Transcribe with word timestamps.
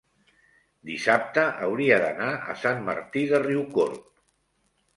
dissabte 0.91 1.43
hauria 1.67 2.01
d'anar 2.05 2.31
a 2.55 2.57
Sant 2.63 2.83
Martí 2.89 3.25
de 3.35 3.45
Riucorb. 3.47 4.05